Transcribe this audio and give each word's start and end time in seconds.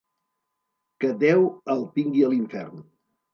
Que 1.05 1.11
Déu 1.23 1.45
el 1.75 1.85
tingui 1.99 2.25
a 2.29 2.33
l'infern. 2.33 2.83